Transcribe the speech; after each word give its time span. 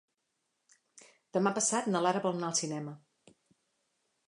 Demà 1.37 1.51
passat 1.59 1.91
na 1.95 2.03
Lara 2.07 2.23
vol 2.25 2.35
anar 2.41 2.51
al 2.51 2.59
cinema. 2.63 2.97